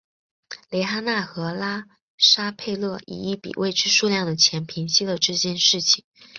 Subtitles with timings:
[0.71, 1.85] 蕾哈娜和拉
[2.17, 6.03] 沙佩勒以一笔未知数量的钱平息了这件事情。